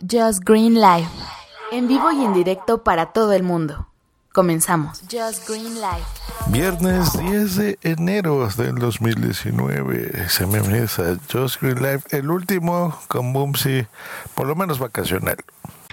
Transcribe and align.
Just 0.00 0.40
Green 0.44 0.74
Life. 0.74 1.08
En 1.70 1.88
vivo 1.88 2.10
y 2.12 2.24
en 2.24 2.34
directo 2.34 2.82
para 2.82 3.12
todo 3.12 3.32
el 3.32 3.42
mundo. 3.42 3.88
Comenzamos. 4.32 5.00
Just 5.10 5.48
Green 5.48 5.74
Life. 5.74 6.04
Viernes 6.48 7.12
10 7.18 7.56
de 7.56 7.78
enero 7.82 8.48
del 8.56 8.74
2019. 8.76 10.28
Se 10.28 10.46
me 10.46 10.58
a 10.58 11.16
Just 11.32 11.62
Green 11.62 11.80
Life, 11.80 12.16
el 12.16 12.30
último 12.30 12.98
con 13.08 13.32
Boomsy, 13.32 13.86
por 14.34 14.46
lo 14.46 14.56
menos 14.56 14.78
vacacional. 14.78 15.36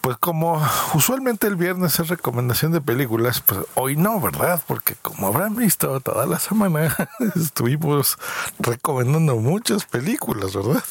Pues 0.00 0.16
como 0.18 0.62
usualmente 0.94 1.46
el 1.46 1.56
viernes 1.56 1.98
es 2.00 2.08
recomendación 2.08 2.72
de 2.72 2.80
películas, 2.80 3.40
pues 3.40 3.60
hoy 3.74 3.96
no, 3.96 4.20
¿verdad? 4.20 4.62
Porque 4.66 4.94
como 4.94 5.26
habrán 5.26 5.56
visto, 5.56 6.00
toda 6.00 6.26
la 6.26 6.38
semana 6.38 6.96
estuvimos 7.36 8.18
recomendando 8.58 9.36
muchas 9.36 9.84
películas, 9.84 10.54
¿verdad? 10.54 10.84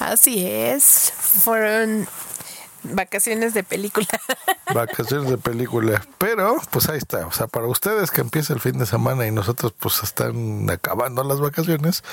Así 0.00 0.46
es, 0.46 1.12
fueron 1.12 2.08
vacaciones 2.82 3.54
de 3.54 3.62
película. 3.62 4.06
Vacaciones 4.74 5.30
de 5.30 5.38
película. 5.38 6.02
Pero, 6.18 6.60
pues 6.70 6.88
ahí 6.88 6.98
está. 6.98 7.26
O 7.26 7.32
sea, 7.32 7.46
para 7.46 7.66
ustedes 7.66 8.10
que 8.10 8.20
empieza 8.20 8.52
el 8.52 8.60
fin 8.60 8.78
de 8.78 8.86
semana 8.86 9.26
y 9.26 9.30
nosotros 9.30 9.72
pues 9.78 10.02
están 10.02 10.68
acabando 10.70 11.24
las 11.24 11.40
vacaciones, 11.40 12.04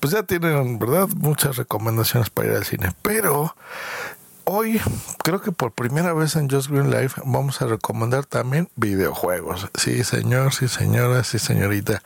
pues 0.00 0.12
ya 0.12 0.22
tienen, 0.22 0.78
¿verdad? 0.78 1.08
Muchas 1.16 1.56
recomendaciones 1.56 2.30
para 2.30 2.48
ir 2.48 2.54
al 2.56 2.64
cine. 2.64 2.94
Pero 3.02 3.54
hoy 4.50 4.80
creo 5.22 5.40
que 5.40 5.52
por 5.52 5.70
primera 5.72 6.12
vez 6.12 6.34
en 6.34 6.50
Just 6.50 6.68
Green 6.68 6.90
Life 6.90 7.20
vamos 7.24 7.62
a 7.62 7.66
recomendar 7.66 8.26
también 8.26 8.68
videojuegos. 8.74 9.68
Sí, 9.74 10.02
señor, 10.02 10.52
sí, 10.52 10.66
señora, 10.66 11.22
sí, 11.22 11.38
señorita. 11.38 12.02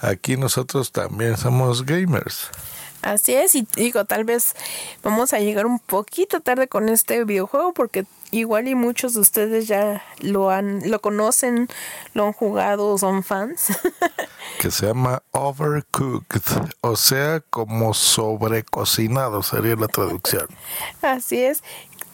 Aquí 0.00 0.36
nosotros 0.36 0.92
también 0.92 1.38
somos 1.38 1.86
gamers. 1.86 2.50
Así 3.00 3.34
es, 3.34 3.54
y 3.54 3.66
digo, 3.76 4.04
tal 4.04 4.24
vez 4.24 4.54
vamos 5.02 5.32
a 5.32 5.38
llegar 5.38 5.64
un 5.64 5.78
poquito 5.78 6.40
tarde 6.40 6.68
con 6.68 6.88
este 6.88 7.24
videojuego 7.24 7.72
porque 7.72 8.04
igual 8.30 8.68
y 8.68 8.74
muchos 8.74 9.14
de 9.14 9.20
ustedes 9.20 9.66
ya 9.68 10.02
lo 10.20 10.50
han 10.50 10.90
lo 10.90 11.00
conocen, 11.00 11.68
lo 12.14 12.26
han 12.26 12.32
jugado, 12.32 12.96
son 12.98 13.22
fans. 13.22 13.68
que 14.60 14.70
se 14.70 14.86
llama 14.86 15.22
Overcooked, 15.32 16.42
o 16.80 16.96
sea, 16.96 17.40
como 17.50 17.94
sobrecocinado 17.94 19.42
sería 19.42 19.76
la 19.76 19.88
traducción. 19.88 20.46
Así 21.02 21.42
es. 21.42 21.62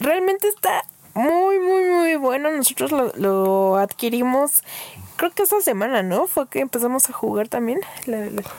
Realmente 0.01 0.49
está 0.49 0.83
muy, 1.15 1.59
muy, 1.59 1.85
muy 1.85 2.17
bueno. 2.17 2.51
Nosotros 2.51 2.91
lo, 2.91 3.13
lo 3.15 3.77
adquirimos 3.77 4.63
creo 5.23 5.31
que 5.31 5.45
esta 5.45 5.61
semana, 5.61 6.03
¿no? 6.03 6.27
Fue 6.27 6.49
que 6.49 6.59
empezamos 6.59 7.09
a 7.09 7.13
jugar 7.13 7.47
también. 7.47 7.79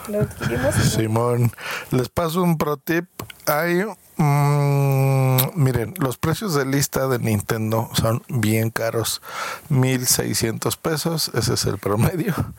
Adquirimos. 0.07 0.75
Simón, 0.75 1.51
les 1.91 2.07
paso 2.07 2.41
un 2.41 2.57
pro 2.57 2.77
tip. 2.77 3.05
Hay 3.47 3.83
Mm, 4.15 5.37
miren, 5.55 5.95
los 5.97 6.17
precios 6.17 6.53
de 6.53 6.65
lista 6.65 7.07
de 7.07 7.17
Nintendo 7.17 7.89
son 7.93 8.21
bien 8.29 8.69
caros. 8.69 9.21
1600 9.69 10.77
pesos, 10.77 11.31
ese 11.33 11.55
es 11.55 11.65
el 11.65 11.77
promedio. 11.77 12.33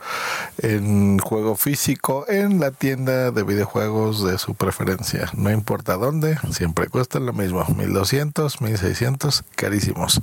En 0.57 1.19
juego 1.19 1.55
físico, 1.55 2.25
en 2.27 2.59
la 2.59 2.71
tienda 2.71 3.31
de 3.31 3.43
videojuegos 3.43 4.23
de 4.23 4.37
su 4.37 4.55
preferencia. 4.55 5.29
No 5.33 5.51
importa 5.51 5.95
dónde, 5.95 6.37
siempre 6.51 6.87
cuesta 6.87 7.19
lo 7.19 7.33
mismo. 7.33 7.65
1200, 7.65 8.61
1600, 8.61 9.43
carísimos. 9.55 10.21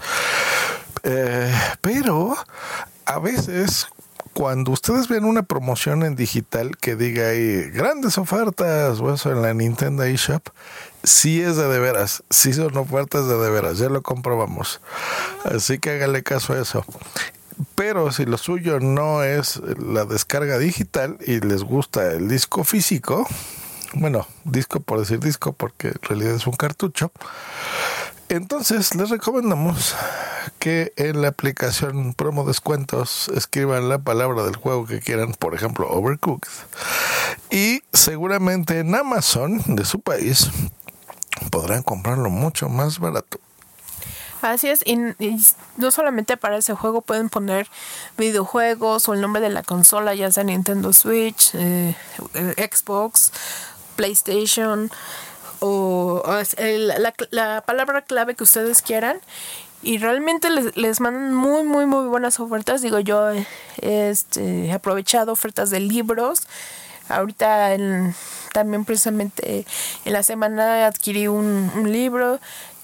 Eh, 1.02 1.52
pero 1.80 2.36
a 3.06 3.18
veces 3.18 3.88
cuando 4.32 4.72
ustedes 4.72 5.08
ven 5.08 5.24
una 5.24 5.42
promoción 5.42 6.02
en 6.02 6.16
digital 6.16 6.76
que 6.78 6.96
diga 6.96 7.28
ahí 7.28 7.70
grandes 7.70 8.18
ofertas 8.18 9.00
o 9.00 9.12
eso 9.12 9.30
en 9.30 9.42
la 9.42 9.52
Nintendo 9.52 10.04
eShop, 10.04 10.48
sí 11.02 11.42
es 11.42 11.56
de 11.56 11.68
de 11.68 11.78
veras, 11.78 12.22
sí 12.30 12.52
son 12.52 12.76
ofertas 12.76 13.28
de 13.28 13.36
de 13.36 13.50
veras, 13.50 13.78
ya 13.78 13.88
lo 13.88 14.02
comprobamos. 14.02 14.80
Así 15.44 15.78
que 15.78 15.90
hágale 15.90 16.22
caso 16.22 16.54
a 16.54 16.60
eso. 16.60 16.84
Pero 17.74 18.10
si 18.12 18.24
lo 18.24 18.38
suyo 18.38 18.80
no 18.80 19.22
es 19.22 19.60
la 19.78 20.04
descarga 20.04 20.58
digital 20.58 21.18
y 21.26 21.40
les 21.40 21.62
gusta 21.62 22.12
el 22.12 22.28
disco 22.28 22.64
físico, 22.64 23.26
bueno, 23.94 24.26
disco 24.44 24.80
por 24.80 24.98
decir 24.98 25.20
disco 25.20 25.52
porque 25.52 25.88
en 25.88 26.02
realidad 26.02 26.34
es 26.34 26.46
un 26.46 26.54
cartucho, 26.54 27.12
entonces 28.28 28.94
les 28.94 29.10
recomendamos 29.10 29.94
que 30.58 30.92
en 30.96 31.22
la 31.22 31.28
aplicación 31.28 32.14
promo 32.14 32.44
descuentos 32.44 33.28
escriban 33.34 33.88
la 33.88 33.98
palabra 33.98 34.44
del 34.44 34.56
juego 34.56 34.86
que 34.86 35.00
quieran, 35.00 35.34
por 35.34 35.54
ejemplo, 35.54 35.88
Overcooked. 35.90 36.48
Y 37.50 37.82
seguramente 37.92 38.78
en 38.78 38.94
Amazon 38.94 39.60
de 39.66 39.84
su 39.84 40.00
país 40.00 40.50
podrán 41.50 41.82
comprarlo 41.82 42.30
mucho 42.30 42.68
más 42.68 42.98
barato. 42.98 43.38
Así 44.42 44.68
es, 44.68 44.82
y, 44.84 44.96
no 45.76 45.90
solamente 45.92 46.36
para 46.36 46.56
ese 46.56 46.74
juego 46.74 47.00
pueden 47.00 47.28
poner 47.28 47.68
videojuegos 48.18 49.08
o 49.08 49.14
el 49.14 49.20
nombre 49.20 49.40
de 49.40 49.50
la 49.50 49.62
consola, 49.62 50.14
ya 50.14 50.32
sea 50.32 50.42
Nintendo 50.42 50.92
Switch, 50.92 51.54
eh, 51.54 51.94
eh, 52.34 52.70
Xbox, 52.70 53.32
PlayStation 53.94 54.90
o, 55.62 56.22
la, 57.30 57.60
palabra 57.60 58.02
clave 58.02 58.34
que 58.34 58.42
ustedes 58.42 58.82
quieran 58.82 59.18
y 59.82 59.98
realmente 59.98 60.50
les, 60.50 60.76
les, 60.76 61.00
mandan 61.00 61.34
muy 61.34 61.62
muy 61.62 61.86
muy 61.86 62.06
buenas 62.08 62.40
ofertas 62.40 62.82
digo 62.82 62.98
yo 62.98 63.30
este, 63.80 64.66
he 64.66 64.72
aprovechado 64.72 65.32
ofertas 65.32 65.70
de 65.70 65.78
libros 65.78 66.42
ahorita 67.08 67.76
también 68.52 68.84
precisamente 68.84 69.64
en 70.04 70.12
la 70.12 70.24
semana 70.24 70.86
adquirí 70.86 71.28
un, 71.28 71.70
libro 71.84 72.40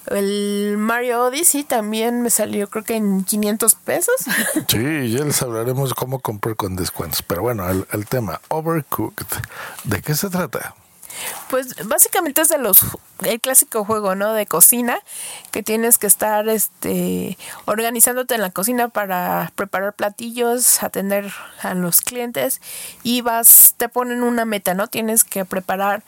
el 0.07 0.77
Mario 0.77 1.25
Odyssey 1.25 1.65
también 1.65 2.21
me 2.21 2.29
salió 2.29 2.69
creo 2.69 2.83
que 2.83 2.95
en 2.95 3.25
500 3.25 3.75
pesos. 3.75 4.15
Sí, 4.67 5.11
ya 5.11 5.23
les 5.23 5.39
hablaremos 5.43 5.93
cómo 5.93 6.17
comprar 6.19 6.55
con 6.55 6.75
descuentos. 6.75 7.21
Pero 7.21 7.43
bueno, 7.43 7.69
el 7.69 8.07
tema, 8.07 8.41
Overcooked, 8.47 9.27
¿de 9.83 10.01
qué 10.01 10.15
se 10.15 10.29
trata? 10.29 10.73
Pues 11.49 11.87
básicamente 11.87 12.41
es 12.41 12.49
de 12.49 12.57
los 12.57 12.85
el 13.23 13.41
clásico 13.41 13.83
juego, 13.83 14.15
¿no? 14.15 14.33
De 14.33 14.45
cocina 14.45 14.99
que 15.51 15.63
tienes 15.63 15.97
que 15.97 16.07
estar 16.07 16.47
este 16.47 17.37
organizándote 17.65 18.35
en 18.35 18.41
la 18.41 18.49
cocina 18.49 18.87
para 18.87 19.51
preparar 19.55 19.93
platillos, 19.93 20.81
atender 20.83 21.31
a 21.61 21.73
los 21.73 22.01
clientes 22.01 22.61
y 23.03 23.21
vas 23.21 23.75
te 23.77 23.89
ponen 23.89 24.23
una 24.23 24.45
meta, 24.45 24.73
¿no? 24.73 24.87
Tienes 24.87 25.23
que 25.23 25.45
preparar 25.45 26.03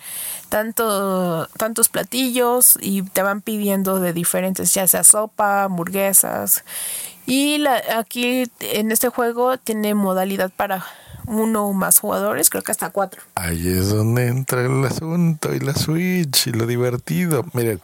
tanto 0.49 1.47
tantos 1.57 1.89
platillos 1.89 2.77
y 2.81 3.01
te 3.03 3.21
van 3.23 3.41
pidiendo 3.41 3.99
de 3.99 4.13
diferentes, 4.13 4.73
ya 4.73 4.87
sea 4.87 5.03
sopa, 5.03 5.63
hamburguesas. 5.63 6.63
Y 7.25 7.59
la, 7.59 7.81
aquí 7.97 8.49
en 8.61 8.91
este 8.91 9.09
juego 9.09 9.57
tiene 9.57 9.93
modalidad 9.93 10.51
para 10.55 10.85
uno 11.25 11.67
o 11.67 11.73
más 11.73 11.99
jugadores, 11.99 12.49
creo 12.49 12.63
que 12.63 12.71
hasta 12.71 12.89
cuatro. 12.89 13.21
Ahí 13.35 13.67
es 13.67 13.89
donde 13.89 14.27
entra 14.27 14.65
el 14.65 14.83
asunto 14.85 15.53
y 15.53 15.59
la 15.59 15.73
Switch 15.73 16.47
y 16.47 16.51
lo 16.51 16.65
divertido. 16.65 17.45
Miren, 17.53 17.79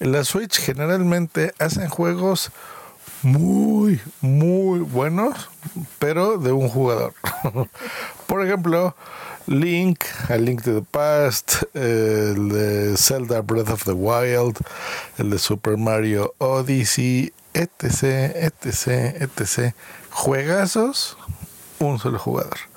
en 0.00 0.12
la 0.12 0.24
Switch 0.24 0.58
generalmente 0.58 1.52
hacen 1.58 1.88
juegos 1.88 2.50
muy, 3.22 4.00
muy 4.20 4.80
buenos, 4.80 5.50
pero 5.98 6.38
de 6.38 6.52
un 6.52 6.68
jugador. 6.68 7.14
Por 8.26 8.44
ejemplo, 8.44 8.94
Link, 9.46 10.04
A 10.28 10.36
Link 10.36 10.62
to 10.62 10.74
the 10.74 10.86
Past, 10.90 11.62
el 11.74 12.48
de 12.48 12.96
Zelda 12.96 13.40
Breath 13.42 13.70
of 13.70 13.84
the 13.84 13.92
Wild, 13.92 14.58
el 15.18 15.30
de 15.30 15.38
Super 15.38 15.76
Mario 15.76 16.34
Odyssey, 16.38 17.32
etc, 17.52 18.04
etc, 18.36 19.20
etc. 19.20 19.74
Juegazos, 20.10 21.16
un 21.78 21.98
solo 21.98 22.18
jugador. 22.18 22.69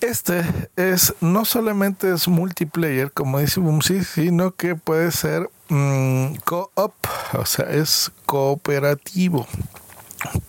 Este 0.00 0.44
es 0.74 1.14
no 1.20 1.44
solamente 1.44 2.12
es 2.12 2.26
multiplayer, 2.26 3.12
como 3.12 3.38
dice 3.38 3.60
Bumsy, 3.60 4.02
sino 4.02 4.50
que 4.52 4.74
puede 4.74 5.12
ser 5.12 5.48
mm, 5.68 6.34
co-op, 6.44 6.94
o 7.34 7.46
sea, 7.46 7.66
es 7.70 8.10
cooperativo. 8.26 9.46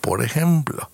Por 0.00 0.24
ejemplo, 0.24 0.90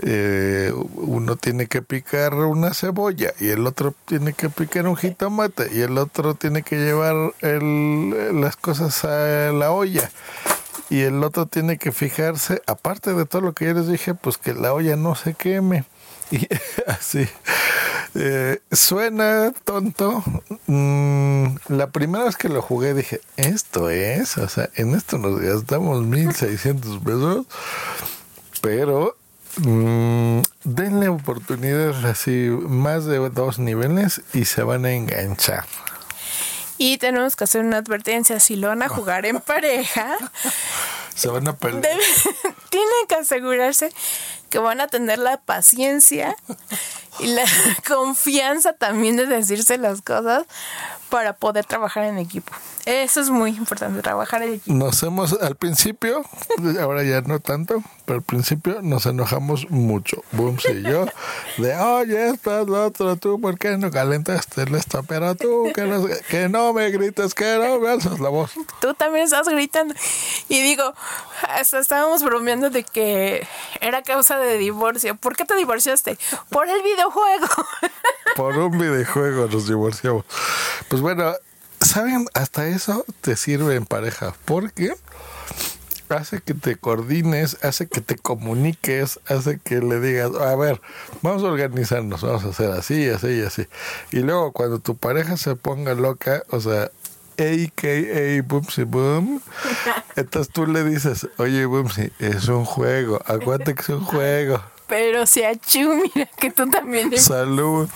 eh, 0.00 0.72
uno 0.94 1.36
tiene 1.36 1.66
que 1.66 1.82
picar 1.82 2.32
una 2.34 2.72
cebolla 2.72 3.34
y 3.38 3.48
el 3.48 3.66
otro 3.66 3.94
tiene 4.06 4.32
que 4.32 4.48
picar 4.48 4.86
un 4.86 4.96
jitomate 4.96 5.68
y 5.70 5.80
el 5.80 5.98
otro 5.98 6.34
tiene 6.34 6.62
que 6.62 6.76
llevar 6.76 7.34
el, 7.40 8.40
las 8.40 8.56
cosas 8.56 9.04
a 9.04 9.52
la 9.52 9.72
olla 9.72 10.10
y 10.90 11.02
el 11.02 11.22
otro 11.22 11.46
tiene 11.46 11.78
que 11.78 11.92
fijarse, 11.92 12.62
aparte 12.66 13.12
de 13.14 13.26
todo 13.26 13.42
lo 13.42 13.52
que 13.52 13.66
yo 13.66 13.74
les 13.74 13.88
dije, 13.88 14.14
pues 14.14 14.38
que 14.38 14.54
la 14.54 14.72
olla 14.72 14.96
no 14.96 15.14
se 15.14 15.34
queme. 15.34 15.84
Y 16.30 16.46
así. 16.86 17.26
Eh, 18.14 18.60
suena 18.70 19.52
tonto. 19.64 20.22
Mm, 20.66 21.56
la 21.68 21.86
primera 21.88 22.24
vez 22.24 22.36
que 22.36 22.48
lo 22.48 22.60
jugué 22.60 22.92
dije, 22.92 23.20
esto 23.36 23.88
es, 23.90 24.36
o 24.36 24.48
sea, 24.48 24.68
en 24.74 24.94
esto 24.94 25.16
nos 25.16 25.40
gastamos 25.40 26.04
1600 26.04 27.02
pesos, 27.02 27.46
pero 28.60 29.16
mm, 29.62 30.40
denle 30.64 31.08
oportunidades 31.08 32.04
así, 32.04 32.50
más 32.68 33.04
de 33.04 33.30
dos 33.30 33.58
niveles 33.58 34.20
y 34.34 34.44
se 34.44 34.62
van 34.62 34.84
a 34.84 34.92
enganchar. 34.92 35.64
Y 36.78 36.98
tenemos 36.98 37.36
que 37.36 37.44
hacer 37.44 37.64
una 37.64 37.78
advertencia, 37.78 38.40
si 38.40 38.56
lo 38.56 38.68
van 38.68 38.82
a 38.82 38.88
jugar 38.88 39.26
en 39.26 39.40
pareja, 39.40 40.16
se 41.14 41.28
van 41.28 41.48
a 41.48 41.56
pelear. 41.56 41.82
tienen 42.70 43.06
que 43.08 43.16
asegurarse 43.16 43.92
que 44.48 44.58
van 44.58 44.80
a 44.80 44.86
tener 44.86 45.18
la 45.18 45.38
paciencia 45.38 46.36
y 47.18 47.26
la 47.26 47.44
confianza 47.86 48.72
también 48.72 49.16
de 49.16 49.26
decirse 49.26 49.76
las 49.78 50.02
cosas 50.02 50.46
para 51.08 51.34
poder 51.34 51.64
trabajar 51.64 52.04
en 52.04 52.18
equipo. 52.18 52.52
Eso 52.84 53.20
es 53.20 53.30
muy 53.30 53.50
importante, 53.50 54.00
trabajar 54.02 54.42
en 54.42 54.54
equipo. 54.54 54.74
Nos 54.76 55.02
hemos, 55.02 55.32
al 55.34 55.56
principio, 55.56 56.24
ahora 56.80 57.02
ya 57.02 57.20
no 57.22 57.40
tanto, 57.40 57.82
pero 58.04 58.18
al 58.18 58.24
principio 58.24 58.80
nos 58.82 59.06
enojamos 59.06 59.70
mucho, 59.70 60.22
Booms 60.32 60.64
y 60.70 60.82
yo, 60.82 61.06
de, 61.58 61.76
oye, 61.76 62.30
estás 62.30 62.66
lo 62.66 62.86
otro, 62.86 63.16
tú, 63.16 63.40
¿por 63.40 63.58
qué 63.58 63.76
no 63.76 63.90
calentaste 63.90 64.62
el 64.62 64.74
esto? 64.74 65.02
Pero 65.02 65.34
tú, 65.34 65.70
que 65.74 65.82
no, 65.82 66.06
que 66.30 66.48
no 66.48 66.72
me 66.72 66.90
grites, 66.90 67.34
que 67.34 67.58
no 67.58 67.78
me 67.78 67.90
alzas 67.90 68.20
la 68.20 68.28
voz. 68.28 68.52
Tú 68.80 68.94
también 68.94 69.24
estás 69.24 69.48
gritando. 69.48 69.94
Y 70.48 70.62
digo, 70.62 70.94
hasta 71.42 71.78
estábamos 71.78 72.22
bromeando 72.22 72.70
de 72.70 72.84
que 72.84 73.46
era 73.80 74.02
causa 74.02 74.38
de 74.38 74.58
divorcio. 74.58 75.14
¿Por 75.16 75.36
qué 75.36 75.44
te 75.44 75.54
divorciaste? 75.56 76.18
Por 76.50 76.68
el 76.68 76.82
videojuego. 76.82 77.46
Por 78.36 78.56
un 78.58 78.78
videojuego 78.78 79.46
nos 79.48 79.66
divorciamos. 79.66 80.24
Pues 80.88 80.97
bueno, 81.00 81.34
¿saben? 81.80 82.26
Hasta 82.34 82.68
eso 82.68 83.04
te 83.20 83.36
sirve 83.36 83.76
en 83.76 83.86
pareja. 83.86 84.34
Porque 84.44 84.94
hace 86.08 86.40
que 86.40 86.54
te 86.54 86.76
coordines, 86.76 87.58
hace 87.62 87.86
que 87.86 88.00
te 88.00 88.16
comuniques, 88.16 89.20
hace 89.26 89.58
que 89.58 89.80
le 89.80 90.00
digas, 90.00 90.30
a 90.34 90.56
ver, 90.56 90.80
vamos 91.22 91.42
a 91.42 91.46
organizarnos, 91.46 92.22
vamos 92.22 92.44
a 92.44 92.48
hacer 92.48 92.70
así, 92.70 93.08
así 93.08 93.28
y 93.28 93.42
así. 93.42 93.66
Y 94.10 94.20
luego 94.20 94.52
cuando 94.52 94.78
tu 94.78 94.96
pareja 94.96 95.36
se 95.36 95.54
ponga 95.56 95.94
loca, 95.94 96.42
o 96.50 96.60
sea, 96.60 96.90
AKA 97.38 98.42
Boomsy 98.46 98.84
Boom, 98.84 99.42
entonces 100.16 100.52
tú 100.52 100.66
le 100.66 100.84
dices, 100.84 101.28
oye 101.36 101.66
Boomsy, 101.66 102.12
es 102.18 102.48
un 102.48 102.64
juego, 102.64 103.20
aguante 103.26 103.74
que 103.74 103.82
es 103.82 103.88
un 103.90 104.04
juego. 104.04 104.62
Pero 104.88 105.26
si 105.26 105.44
achú, 105.44 106.02
mira 106.14 106.26
que 106.26 106.50
tú 106.50 106.68
también. 106.68 107.12
Em- 107.12 107.18
Salud. 107.18 107.88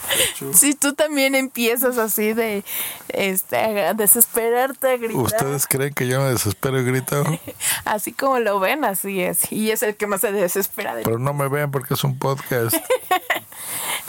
Si 0.53 0.75
tú 0.75 0.93
también 0.93 1.35
empiezas 1.35 1.99
así 1.99 2.35
de 2.35 2.65
este, 3.09 3.57
a 3.57 3.95
desesperarte 3.95 4.91
a 4.91 4.97
gritar. 4.99 5.23
¿Ustedes 5.23 5.67
creen 5.67 5.95
que 5.95 6.07
yo 6.07 6.21
me 6.21 6.29
desespero 6.29 6.79
y 6.79 6.85
grito? 6.85 7.25
así 7.87 8.13
como 8.13 8.39
lo 8.39 8.61
ven, 8.61 8.85
así 8.85 9.23
es. 9.23 9.51
Y 9.51 9.71
es 9.71 9.83
el 9.83 9.97
que 9.97 10.07
más 10.07 10.21
se 10.21 10.33
desespera. 10.33 10.95
De... 10.95 11.03
Pero 11.03 11.19
no 11.19 11.33
me 11.33 11.49
vean 11.49 11.71
porque 11.71 11.95
es 11.95 12.05
un 12.05 12.19
podcast. 12.19 12.77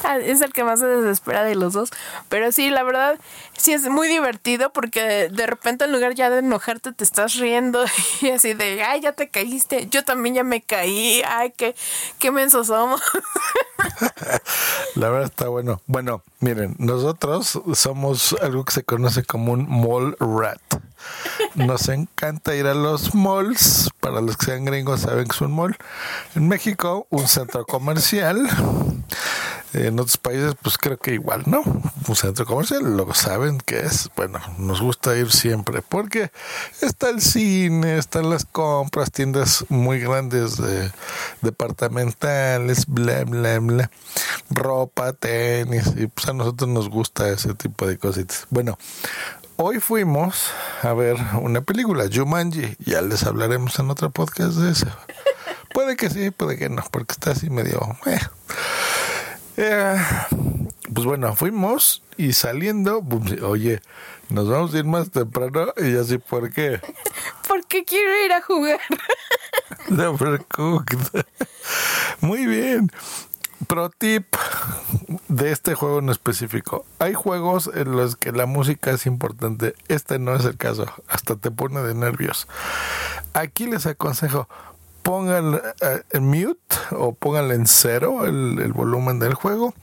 Es 0.24 0.42
el 0.42 0.54
que 0.54 0.64
más 0.64 0.80
se 0.80 0.88
desespera 0.88 1.44
de 1.44 1.56
los 1.56 1.74
dos. 1.74 1.90
Pero 2.30 2.52
sí, 2.52 2.70
la 2.70 2.84
verdad, 2.84 3.20
sí 3.58 3.74
es 3.74 3.84
muy 3.90 4.08
divertido 4.08 4.72
porque 4.72 5.30
de 5.30 5.48
repente 5.48 5.86
en 5.86 5.92
lugar 5.92 6.14
ya 6.16 6.30
de 6.30 6.40
enojarte 6.40 6.94
te 6.94 7.04
estás 7.04 7.36
riendo 7.36 7.86
y 8.22 8.30
así 8.30 8.54
de, 8.54 8.84
ay, 8.84 9.02
ya 9.02 9.14
te 9.14 9.30
caíste. 9.30 9.88
Yo 9.90 10.04
también 10.04 10.36
ya 10.36 10.44
me 10.44 10.62
caí. 10.62 11.22
Ay, 11.28 11.52
qué, 11.56 11.76
qué 12.20 12.32
mensos 12.32 12.68
somos. 12.68 13.02
La 14.96 15.10
verdad 15.10 15.26
está 15.26 15.48
bueno. 15.48 15.82
Bueno, 15.88 16.24
miren, 16.40 16.76
nosotros 16.78 17.60
somos 17.74 18.36
algo 18.42 18.64
que 18.64 18.74
se 18.74 18.84
conoce 18.84 19.24
como 19.24 19.54
un 19.54 19.68
mall 19.70 20.16
rat. 20.20 20.62
Nos 21.56 21.90
encanta 21.90 22.56
ir 22.56 22.68
a 22.68 22.74
los 22.74 23.14
malls. 23.14 23.90
Para 24.00 24.22
los 24.22 24.38
que 24.38 24.46
sean 24.46 24.66
gringos 24.66 25.02
saben 25.02 25.26
que 25.26 25.36
es 25.36 25.42
un 25.42 25.52
mall. 25.52 25.76
En 26.36 26.48
México, 26.48 27.08
un 27.10 27.28
centro 27.28 27.66
comercial. 27.66 28.48
En 29.74 30.00
otros 30.00 30.18
países, 30.18 30.56
pues 30.62 30.78
creo 30.78 30.98
que 30.98 31.16
igual, 31.16 31.44
¿no? 31.48 31.62
Un 32.08 32.16
centro 32.16 32.46
comercial, 32.46 32.96
lo 32.96 33.12
saben 33.16 33.58
que 33.58 33.80
es. 33.80 34.10
Bueno, 34.16 34.40
nos 34.60 34.82
gusta 34.82 35.16
ir 35.18 35.32
siempre 35.32 35.82
porque 35.82 36.32
está 36.82 37.10
el 37.10 37.22
cine, 37.22 37.98
están 37.98 38.30
las 38.30 38.46
compras, 38.46 39.12
tiendas 39.12 39.66
muy 39.70 40.00
grandes 40.00 40.58
de 40.58 40.92
departamentales, 41.42 42.86
bla, 42.86 43.24
bla, 43.24 43.58
bla. 43.58 43.92
Ropa, 44.52 45.14
tenis, 45.14 45.94
y 45.98 46.06
pues 46.06 46.28
a 46.28 46.34
nosotros 46.34 46.70
nos 46.70 46.90
gusta 46.90 47.30
ese 47.30 47.56
tipo 47.56 47.88
de 47.88 47.98
cositas. 47.98 48.46
Bueno, 48.52 48.78
hoy 49.56 49.80
fuimos 49.80 50.52
a 50.84 50.94
ver 50.94 51.18
una 51.42 51.62
película, 51.62 52.06
Jumanji. 52.14 52.76
Ya 52.78 53.02
les 53.02 53.24
hablaremos 53.24 53.80
en 53.80 53.90
otro 53.90 54.12
podcast 54.12 54.54
de 54.54 54.72
eso. 54.72 54.88
Puede 55.74 55.96
que 55.96 56.12
sí, 56.12 56.30
puede 56.30 56.58
que 56.58 56.70
no, 56.70 56.84
porque 56.92 57.14
está 57.14 57.32
así 57.32 57.50
medio... 57.50 57.80
Eh. 58.06 58.20
Eh, 59.58 59.96
pues 60.94 61.06
bueno, 61.06 61.36
fuimos 61.36 62.04
y 62.18 62.34
saliendo, 62.34 63.04
oye, 63.44 63.82
nos 64.30 64.50
vamos 64.50 64.74
a 64.74 64.80
ir 64.80 64.86
más 64.86 65.12
temprano 65.12 65.74
y 65.78 65.96
así, 65.96 66.18
¿por 66.18 66.52
qué? 66.52 66.80
Porque 67.48 67.84
quiero 67.84 68.26
ir 68.26 68.34
a 68.34 68.42
jugar. 68.42 68.80
No, 69.90 70.18
Muy 72.22 72.48
bien. 72.48 72.90
Pro 73.68 73.90
tip 73.90 74.26
de 75.28 75.52
este 75.52 75.76
juego 75.76 76.00
en 76.00 76.10
específico. 76.10 76.86
Hay 77.00 77.14
juegos 77.14 77.70
en 77.74 77.92
los 77.92 78.16
que 78.16 78.32
la 78.32 78.46
música 78.46 78.92
es 78.92 79.06
importante. 79.06 79.76
Este 79.88 80.20
no 80.20 80.36
es 80.36 80.46
el 80.46 80.58
caso. 80.58 80.86
Hasta 81.08 81.36
te 81.36 81.52
pone 81.52 81.82
de 81.82 81.94
nervios. 81.94 82.48
Aquí 83.34 83.68
les 83.68 83.86
aconsejo, 83.86 84.48
pongan 85.04 85.62
en 86.12 86.26
mute 86.26 86.76
o 86.92 87.14
pónganle 87.14 87.56
en 87.56 87.68
cero 87.68 88.26
el, 88.26 88.60
el, 88.60 88.74
volumen 88.74 89.20
del 89.20 89.34
juego. 89.34 89.74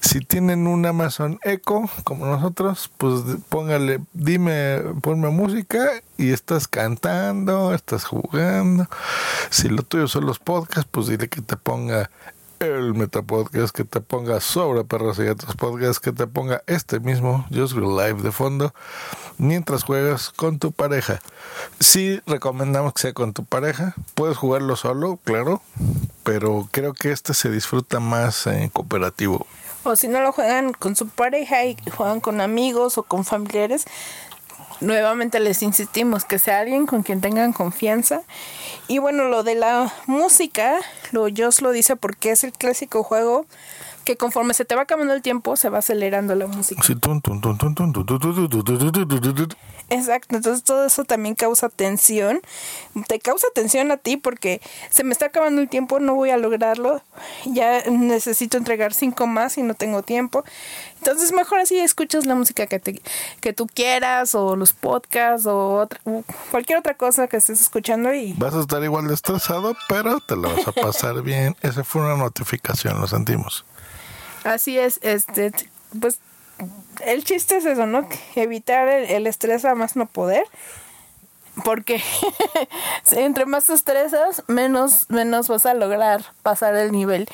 Si 0.00 0.20
tienen 0.20 0.66
un 0.66 0.84
Amazon 0.84 1.38
Echo 1.42 1.88
como 2.04 2.26
nosotros, 2.26 2.90
pues 2.98 3.22
póngale, 3.48 4.00
dime, 4.12 4.80
ponme 5.00 5.30
música 5.30 6.02
y 6.16 6.32
estás 6.32 6.68
cantando, 6.68 7.72
estás 7.72 8.04
jugando. 8.04 8.88
Si 9.50 9.68
lo 9.68 9.82
tuyo 9.82 10.08
son 10.08 10.26
los 10.26 10.38
podcasts, 10.38 10.88
pues 10.90 11.06
dile 11.06 11.28
que 11.28 11.40
te 11.40 11.56
ponga 11.56 12.10
el 12.60 12.94
Metapodcast, 12.94 13.74
que 13.74 13.84
te 13.84 14.00
ponga 14.00 14.40
sobre 14.40 14.84
perros 14.84 15.18
y 15.18 15.24
gatos 15.24 15.54
podcast, 15.56 16.02
que 16.02 16.12
te 16.12 16.26
ponga 16.26 16.62
este 16.66 17.00
mismo 17.00 17.46
Just 17.54 17.74
Live 17.76 18.22
de 18.22 18.32
fondo 18.32 18.74
mientras 19.38 19.84
juegas 19.84 20.30
con 20.30 20.58
tu 20.58 20.72
pareja. 20.72 21.20
Sí 21.80 22.20
recomendamos 22.26 22.92
que 22.94 23.02
sea 23.02 23.12
con 23.12 23.32
tu 23.32 23.44
pareja. 23.44 23.94
Puedes 24.14 24.36
jugarlo 24.36 24.76
solo, 24.76 25.18
claro, 25.24 25.62
pero 26.24 26.68
creo 26.70 26.94
que 26.94 27.12
este 27.12 27.34
se 27.34 27.50
disfruta 27.50 28.00
más 28.00 28.46
en 28.46 28.68
cooperativo. 28.68 29.46
O 29.84 29.96
si 29.96 30.08
no 30.08 30.20
lo 30.20 30.32
juegan 30.32 30.72
con 30.72 30.96
su 30.96 31.08
pareja 31.08 31.64
y 31.64 31.76
juegan 31.96 32.20
con 32.20 32.40
amigos 32.40 32.98
o 32.98 33.04
con 33.04 33.24
familiares, 33.24 33.86
nuevamente 34.80 35.40
les 35.40 35.62
insistimos 35.62 36.24
que 36.24 36.38
sea 36.38 36.60
alguien 36.60 36.86
con 36.86 37.02
quien 37.02 37.20
tengan 37.20 37.52
confianza. 37.52 38.22
Y 38.86 38.98
bueno, 38.98 39.24
lo 39.24 39.42
de 39.42 39.54
la 39.54 39.92
música, 40.06 40.78
lo 41.12 41.26
Joss 41.34 41.62
lo 41.62 41.72
dice 41.72 41.96
porque 41.96 42.30
es 42.30 42.44
el 42.44 42.52
clásico 42.52 43.02
juego 43.02 43.46
que 44.08 44.16
conforme 44.16 44.54
se 44.54 44.64
te 44.64 44.74
va 44.74 44.82
acabando 44.84 45.12
el 45.12 45.20
tiempo, 45.20 45.54
se 45.56 45.68
va 45.68 45.80
acelerando 45.80 46.34
la 46.34 46.46
música. 46.46 46.82
Sí, 46.82 46.94
Exacto, 49.90 50.36
entonces 50.36 50.64
todo 50.64 50.86
eso 50.86 51.04
también 51.04 51.34
causa 51.34 51.68
tensión. 51.68 52.40
Te 53.06 53.18
causa 53.18 53.48
tensión 53.54 53.90
a 53.90 53.98
ti 53.98 54.16
porque 54.16 54.62
se 54.88 55.04
me 55.04 55.12
está 55.12 55.26
acabando 55.26 55.60
el 55.60 55.68
tiempo, 55.68 56.00
no 56.00 56.14
voy 56.14 56.30
a 56.30 56.38
lograrlo. 56.38 57.02
Ya 57.44 57.82
necesito 57.90 58.56
entregar 58.56 58.94
cinco 58.94 59.26
más 59.26 59.58
y 59.58 59.62
no 59.62 59.74
tengo 59.74 60.02
tiempo. 60.02 60.42
Entonces 61.00 61.34
mejor 61.34 61.58
así 61.58 61.78
escuchas 61.78 62.24
la 62.24 62.34
música 62.34 62.66
que, 62.66 62.78
te, 62.78 63.02
que 63.42 63.52
tú 63.52 63.66
quieras 63.66 64.34
o 64.34 64.56
los 64.56 64.72
podcasts 64.72 65.46
o 65.46 65.74
otra, 65.74 66.00
cualquier 66.50 66.78
otra 66.78 66.94
cosa 66.94 67.28
que 67.28 67.36
estés 67.36 67.60
escuchando 67.60 68.14
y... 68.14 68.32
Vas 68.38 68.54
a 68.54 68.60
estar 68.60 68.82
igual 68.82 69.06
de 69.06 69.12
estresado, 69.12 69.76
pero 69.86 70.20
te 70.20 70.34
lo 70.34 70.54
vas 70.54 70.66
a 70.66 70.72
pasar 70.72 71.20
bien. 71.20 71.56
Esa 71.60 71.84
fue 71.84 72.00
una 72.00 72.16
notificación, 72.16 72.98
lo 73.02 73.06
sentimos 73.06 73.66
así 74.44 74.78
es, 74.78 75.00
este, 75.02 75.52
pues 76.00 76.20
el 77.04 77.24
chiste 77.24 77.56
es 77.56 77.64
eso, 77.64 77.86
¿no? 77.86 78.08
Evitar 78.34 78.88
el, 78.88 79.10
el 79.10 79.26
estrés 79.26 79.64
a 79.64 79.74
más 79.74 79.96
no 79.96 80.06
poder. 80.06 80.44
Porque 81.64 82.00
entre 83.12 83.44
más 83.46 83.66
te 83.66 83.74
estresas, 83.74 84.44
menos, 84.46 85.06
menos 85.08 85.48
vas 85.48 85.66
a 85.66 85.74
lograr 85.74 86.24
pasar 86.42 86.76
el 86.76 86.92
nivel. 86.92 87.26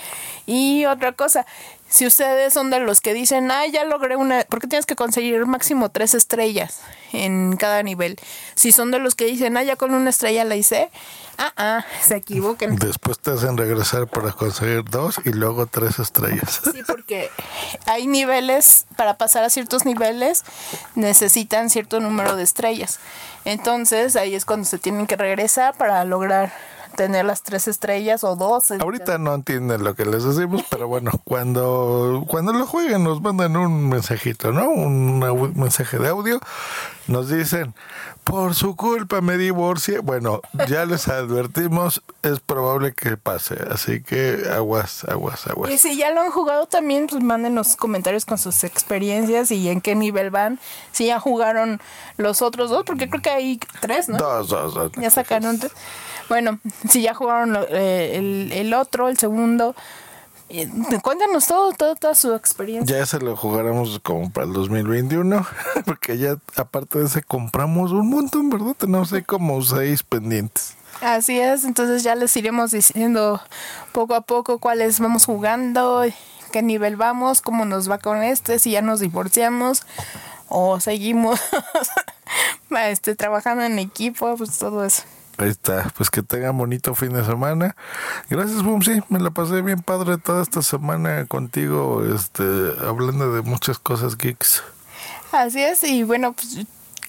Y 0.47 0.87
otra 0.87 1.13
cosa, 1.13 1.47
si 1.95 2.09
ustedes 2.09 2.53
son 2.53 2.71
de 2.71 2.81
los 2.81 3.01
que 3.01 3.15
dicen, 3.15 3.53
ah, 3.53 3.69
ya 3.69 3.85
logré 3.85 4.17
una, 4.17 4.45
porque 4.49 4.67
tienes 4.67 4.85
que 4.85 4.97
conseguir 4.97 5.47
máximo 5.47 5.93
tres 5.93 6.15
estrellas 6.15 6.81
en 7.13 7.57
cada 7.57 7.85
nivel. 7.85 8.19
Si 8.57 8.73
son 8.73 8.91
de 8.91 8.99
los 8.99 9.15
que 9.15 9.27
dicen, 9.27 9.57
ah, 9.57 9.63
ya 9.63 9.77
con 9.77 9.95
una 9.95 10.11
estrella 10.11 10.43
la 10.43 10.57
hice, 10.57 10.91
ah, 11.39 11.53
ah, 11.57 11.85
se 12.03 12.17
equivoquen. 12.17 12.75
Después 12.75 13.21
te 13.21 13.31
hacen 13.31 13.57
regresar 13.57 14.09
para 14.09 14.33
conseguir 14.33 14.83
dos 14.83 15.21
y 15.25 15.31
luego 15.31 15.67
tres 15.67 16.01
estrellas. 16.01 16.63
Sí, 16.65 16.83
porque 16.85 17.31
hay 17.87 18.09
niveles, 18.09 18.87
para 18.97 19.17
pasar 19.17 19.45
a 19.45 19.49
ciertos 19.49 19.85
niveles, 19.85 20.43
necesitan 20.97 21.71
cierto 21.71 22.01
número 22.01 22.35
de 22.35 22.43
estrellas. 22.43 22.99
Entonces 23.45 24.17
ahí 24.17 24.35
es 24.35 24.45
cuando 24.45 24.65
se 24.65 24.79
tienen 24.79 25.07
que 25.07 25.15
regresar 25.15 25.77
para 25.77 26.05
lograr 26.05 26.53
tener 26.95 27.25
las 27.25 27.43
tres 27.43 27.69
estrellas 27.69 28.25
o 28.25 28.37
dos. 28.37 28.71
Ahorita 28.71 29.19
no 29.19 29.35
entienden 29.35 29.85
lo 29.85 29.95
que 29.95 30.05
les 30.05 30.25
decimos, 30.25 30.63
pero 30.71 30.89
bueno, 30.89 31.11
cuando, 31.25 32.25
cuando 32.29 32.53
lo 32.53 32.67
jueguen 32.67 33.05
nos 33.05 33.21
mandan 33.21 33.57
un 33.57 33.89
mensajito, 33.89 34.53
¿no? 34.53 34.69
Un 34.69 35.21
mensaje 35.57 35.99
de 35.99 36.09
audio. 36.09 36.41
Nos 37.07 37.29
dicen, 37.29 37.75
por 38.25 38.55
su 38.55 38.77
culpa 38.77 39.21
me 39.21 39.37
divorcié. 39.37 39.99
Bueno, 39.99 40.41
ya 40.69 40.85
les 40.87 41.09
advertimos, 41.09 42.03
es 42.23 42.41
probable 42.41 42.95
que 42.95 43.17
pase. 43.19 43.57
Así 43.71 44.03
que 44.03 44.45
aguas, 44.51 45.05
aguas, 45.05 45.47
Y 45.47 45.51
aguas. 45.51 45.81
si 45.81 45.97
ya 45.97 46.11
lo 46.11 46.23
han 46.23 46.31
jugado 46.31 46.67
también, 46.67 47.07
pues 47.07 47.23
mándenos 47.23 47.77
comentarios 47.77 48.25
con 48.25 48.39
sus 48.39 48.65
experiencias 48.65 49.51
y 49.51 49.69
en 49.69 49.83
qué 49.83 49.95
nivel 49.95 50.31
van. 50.31 50.59
Si 50.93 51.07
ya 51.07 51.21
jugaron 51.21 51.81
los 52.17 52.41
otros 52.41 52.71
dos, 52.71 52.85
porque 52.85 53.11
creo 53.11 53.21
que 53.23 53.31
hay 53.31 53.61
tres, 53.81 54.09
¿no? 54.09 54.17
Dos, 54.17 54.49
dos, 54.49 54.75
dos. 54.75 54.93
Ya 54.93 55.11
sacaron 55.11 55.59
tres. 55.59 55.73
Bueno, 56.29 56.59
si 56.89 57.03
ya 57.03 57.15
jugaron 57.15 57.53
lo- 57.53 57.67
eh, 57.69 58.17
el, 58.17 58.53
el 58.53 58.75
otro, 58.75 59.09
el 59.09 59.19
segundo, 59.19 59.75
eh, 60.49 60.69
cuéntanos 61.03 61.47
todo, 61.47 61.73
todo, 61.73 61.97
toda 61.97 62.15
su 62.15 62.35
experiencia. 62.35 62.99
Ya 62.99 63.07
se 63.07 63.19
lo 63.19 63.37
jugáramos 63.37 63.99
como 64.03 64.31
para 64.31 64.47
el 64.47 64.53
2021, 64.53 65.47
porque 65.87 66.19
ya 66.19 66.37
aparte 66.57 66.99
de 66.99 67.07
ese 67.07 67.23
compramos 67.23 67.93
un 67.93 68.09
montón, 68.11 68.51
¿verdad? 68.51 68.75
Tenemos 68.77 69.13
ahí 69.13 69.23
como 69.23 69.61
seis 69.63 70.03
pendientes. 70.03 70.75
Así 71.01 71.41
es, 71.41 71.65
entonces 71.65 72.03
ya 72.05 72.15
les 72.15 72.37
iremos 72.37 72.71
diciendo 72.71 73.41
poco 73.93 74.15
a 74.15 74.21
poco 74.21 74.59
cuáles 74.59 75.01
vamos 75.01 75.25
jugando, 75.27 76.03
qué 76.53 76.63
nivel 76.63 76.95
vamos, 76.97 77.41
cómo 77.41 77.65
nos 77.65 77.91
va 77.91 77.99
con 77.99 78.23
este, 78.23 78.61
si 78.61 78.71
ya 78.71 78.81
nos 78.81 79.01
divorciamos 79.01 79.83
o 80.49 80.79
seguimos 80.79 81.41
este, 82.81 83.15
trabajando 83.17 83.65
en 83.65 83.79
equipo, 83.81 84.37
pues 84.37 84.57
todo 84.59 84.85
eso. 84.85 85.03
Ahí 85.37 85.49
está, 85.49 85.91
pues 85.97 86.11
que 86.11 86.23
tengan 86.23 86.57
bonito 86.57 86.95
fin 86.95 87.13
de 87.13 87.25
semana. 87.25 87.75
Gracias, 88.31 88.63
Bumsy, 88.63 89.03
me 89.09 89.19
la 89.19 89.31
pasé 89.31 89.63
bien 89.63 89.81
padre 89.83 90.17
toda 90.19 90.43
esta 90.43 90.63
semana 90.63 91.27
contigo, 91.27 92.05
este, 92.15 92.43
hablando 92.87 93.33
de 93.33 93.43
muchas 93.43 93.79
cosas 93.79 94.17
geeks. 94.17 94.63
Así 95.33 95.61
es, 95.61 95.83
y 95.83 96.05
bueno, 96.05 96.33
pues 96.35 96.65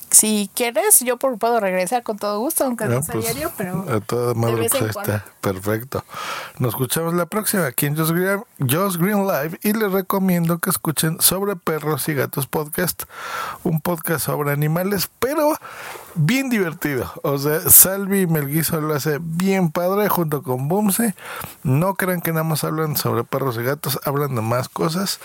si 0.10 0.50
quieres, 0.56 1.02
yo 1.02 1.18
por- 1.18 1.38
puedo 1.38 1.60
regresar 1.60 2.02
con 2.02 2.18
todo 2.18 2.40
gusto, 2.40 2.64
aunque 2.64 2.86
no, 2.86 2.96
No, 2.96 3.04
sea 3.04 3.14
pues, 3.14 3.26
diario, 3.26 3.52
pero 3.58 3.86
a 3.94 4.00
toda 4.00 4.34
madre, 4.34 4.70
pues 4.70 4.82
está, 4.82 5.26
perfecto. 5.42 6.04
Nos 6.58 6.70
escuchamos 6.70 7.14
la 7.14 7.26
próxima 7.28 7.66
aquí 7.68 7.86
en 7.86 7.96
Just 7.98 8.12
Green, 8.12 8.42
Just 8.60 8.98
Green 8.98 9.28
Live 9.28 9.60
y 9.62 9.74
les 9.74 9.92
recomiendo 9.92 10.58
que 10.60 10.70
escuchen 10.72 11.18
sobre 11.20 11.56
perros 11.58 12.08
y 12.08 12.14
gatos 12.16 12.48
podcast, 12.48 13.04
un 13.64 13.82
podcast 13.82 14.26
sobre 14.26 14.52
animales, 14.52 15.10
pero 15.20 15.54
bien 16.16 16.50
divertido. 16.50 17.12
O 17.24 17.38
sea, 17.38 17.60
Salvi 17.70 18.28
Melguizo 18.28 18.82
lo 18.82 18.96
hace 18.96 19.20
bien 19.22 19.72
padre 19.72 20.10
junto 20.10 20.42
con 20.42 20.68
Bumse. 20.68 21.16
No 21.64 21.96
crean 21.96 22.22
que 22.22 22.32
nada 22.32 22.44
más 22.44 22.64
hablan 22.64 22.98
sobre 22.98 23.24
perros 23.24 23.58
y 23.58 23.64
gatos, 23.64 24.00
hablan 24.06 24.36
de 24.36 24.42
más 24.42 24.70
cosas. 24.70 25.20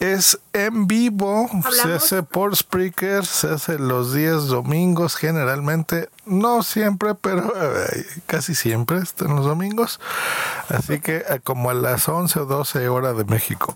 Es 0.00 0.40
en 0.52 0.86
vivo, 0.86 1.48
se 1.70 1.92
hace 1.92 2.22
por 2.22 2.56
Spreaker, 2.56 3.24
se 3.24 3.50
hace 3.50 3.78
los 3.78 4.12
días 4.12 4.48
domingos 4.48 5.14
generalmente, 5.14 6.08
no 6.26 6.62
siempre, 6.64 7.14
pero 7.14 7.52
eh, 7.54 8.04
casi 8.26 8.54
siempre 8.54 8.98
están 8.98 9.36
los 9.36 9.44
domingos. 9.44 10.00
Así 10.68 10.98
que 10.98 11.18
eh, 11.28 11.40
como 11.44 11.70
a 11.70 11.74
las 11.74 12.08
11 12.08 12.40
o 12.40 12.46
12 12.46 12.88
horas 12.88 13.16
de 13.16 13.24
México. 13.24 13.72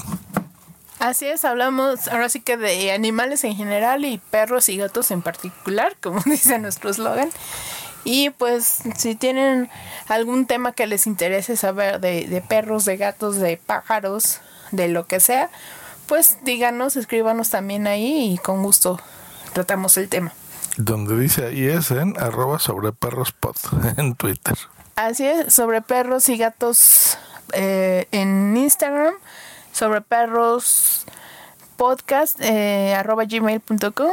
Así 1.07 1.29
es, 1.29 1.45
hablamos 1.45 2.09
ahora 2.09 2.29
sí 2.29 2.41
que 2.41 2.57
de 2.57 2.91
animales 2.91 3.45
en 3.45 3.55
general 3.55 4.05
y 4.05 4.19
perros 4.19 4.69
y 4.69 4.77
gatos 4.77 5.13
en 5.13 5.23
particular, 5.23 5.97
como 6.03 6.21
dice 6.27 6.59
nuestro 6.59 6.91
eslogan. 6.91 7.29
Y 8.03 8.31
pues 8.31 8.83
si 8.97 9.15
tienen 9.15 9.71
algún 10.09 10.47
tema 10.47 10.73
que 10.73 10.89
les 10.89 11.07
interese 11.07 11.57
saber 11.57 12.01
de, 12.01 12.27
de 12.27 12.41
perros, 12.41 12.85
de 12.85 12.97
gatos, 12.97 13.37
de 13.37 13.57
pájaros, 13.57 14.41
de 14.73 14.89
lo 14.89 15.07
que 15.07 15.21
sea, 15.21 15.49
pues 16.09 16.39
díganos, 16.43 16.97
escríbanos 16.97 17.51
también 17.51 17.87
ahí 17.87 18.33
y 18.33 18.39
con 18.39 18.65
gusto 18.65 19.01
tratamos 19.53 19.97
el 19.99 20.09
tema. 20.09 20.33
Donde 20.77 21.17
dice 21.17 21.47
ahí 21.47 21.67
es 21.67 21.93
en 21.93 22.21
arroba 22.21 22.59
sobre 22.59 22.91
perros 22.91 23.31
pod 23.31 23.55
en 23.97 24.17
Twitter. 24.17 24.57
Así 24.97 25.25
es, 25.25 25.55
sobre 25.55 25.83
perros 25.83 26.29
y 26.29 26.37
gatos 26.37 27.17
eh, 27.53 28.09
en 28.11 28.57
Instagram, 28.57 29.15
sobre 29.77 30.01
perros 30.01 31.05
podcast 31.77 32.41
eh, 32.41 32.95
arroba 32.95 33.25
gmail.com 33.27 34.11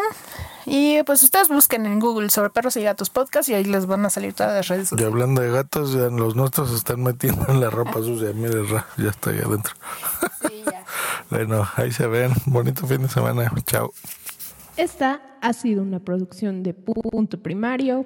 y 0.66 1.02
pues 1.04 1.24
ustedes 1.24 1.48
busquen 1.48 1.86
en 1.86 2.02
Google 2.02 2.30
sobre 2.30 2.50
perros 2.50 2.76
y 2.76 2.84
gatos 2.84 3.10
podcast 3.10 3.48
y 3.48 3.54
ahí 3.54 3.64
les 3.64 3.86
van 3.86 4.06
a 4.06 4.10
salir 4.10 4.34
todas 4.34 4.54
las 4.54 4.68
redes 4.68 4.90
Y 4.98 5.04
hablando 5.04 5.42
de 5.42 5.52
gatos, 5.52 5.94
ya 5.94 6.10
los 6.10 6.36
nuestros 6.36 6.70
se 6.70 6.76
están 6.76 7.02
metiendo 7.04 7.46
en 7.48 7.62
la 7.62 7.70
ropa 7.70 7.94
sucia. 7.94 8.32
Mire, 8.34 8.64
Ra, 8.64 8.86
ya 8.98 9.10
está 9.10 9.32
ahí 9.32 9.40
adentro. 9.40 9.74
Bueno, 11.30 11.68
ahí 11.78 11.92
se 11.92 12.06
ven. 12.06 12.32
Bonito 12.46 12.86
fin 12.86 13.02
de 13.02 13.08
semana. 13.08 13.52
Chao. 13.66 13.92
Esta 14.78 15.20
ha 15.42 15.54
sido 15.54 15.82
una 15.82 16.00
producción 16.00 16.62
de 16.62 16.76
punto 16.76 17.42
primario. 17.42 18.06